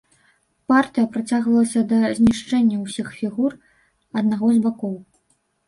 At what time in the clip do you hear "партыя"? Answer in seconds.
0.71-1.09